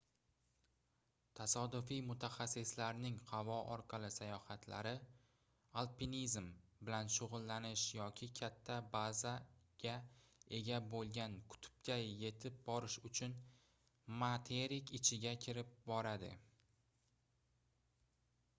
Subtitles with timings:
[1.39, 4.93] tasodifiy mutaxassislarning havo orqali sayohatlari
[5.81, 6.47] alpinizm
[6.87, 9.93] bilan shugʻullanish yoki katta bazaga
[10.61, 13.35] ega boʻlgan qutbga yetib borish uchun
[14.25, 16.31] materik ichiga kirib boradi